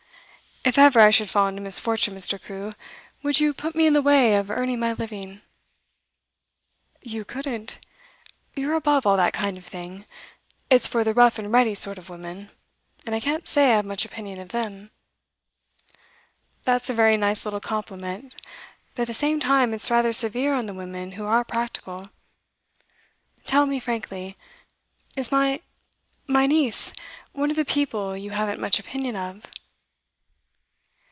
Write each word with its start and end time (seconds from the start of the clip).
'If 0.63 0.77
ever 0.77 0.99
I 0.99 1.09
should 1.09 1.29
fall 1.31 1.47
into 1.47 1.59
misfortune, 1.59 2.13
Mr. 2.15 2.39
Crewe, 2.41 2.75
would 3.23 3.39
you 3.39 3.51
put 3.51 3.73
me 3.75 3.87
in 3.87 3.93
the 3.93 4.01
way 4.01 4.35
of 4.35 4.51
earning 4.51 4.77
my 4.77 4.93
living.' 4.93 5.41
'You 7.01 7.25
couldn't. 7.25 7.79
You're 8.55 8.75
above 8.75 9.07
all 9.07 9.17
that 9.17 9.33
kind 9.33 9.57
of 9.57 9.65
thing. 9.65 10.05
It's 10.69 10.85
for 10.85 11.03
the 11.03 11.15
rough 11.15 11.39
and 11.39 11.51
ready 11.51 11.73
sort 11.73 11.97
of 11.97 12.11
women, 12.11 12.51
and 13.07 13.15
I 13.15 13.19
can't 13.19 13.47
say 13.47 13.71
I 13.73 13.77
have 13.77 13.85
much 13.87 14.05
opinion 14.05 14.39
of 14.39 14.49
them.' 14.49 14.91
'That's 16.63 16.91
a 16.91 16.93
very 16.93 17.17
nice 17.17 17.43
little 17.43 17.59
compliment; 17.59 18.35
but 18.93 19.01
at 19.01 19.07
the 19.07 19.13
same 19.15 19.39
time, 19.39 19.73
it's 19.73 19.89
rather 19.89 20.13
severe 20.13 20.53
on 20.53 20.67
the 20.67 20.75
women 20.75 21.13
who 21.13 21.25
are 21.25 21.43
practical. 21.43 22.09
Tell 23.45 23.65
me 23.65 23.79
frankly: 23.79 24.37
Is 25.15 25.31
my 25.31 25.59
my 26.27 26.45
niece 26.45 26.93
one 27.31 27.49
of 27.49 27.55
the 27.57 27.65
people 27.65 28.15
you 28.15 28.29
haven't 28.29 28.61
much 28.61 28.77
opinion 28.79 29.15
of? 29.15 29.47